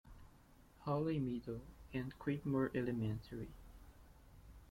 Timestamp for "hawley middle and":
0.79-2.17